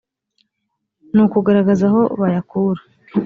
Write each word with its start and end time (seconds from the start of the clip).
n 1.15 1.17
kugaragaza 1.31 1.83
aho 1.91 2.01
bayakura 2.19 2.81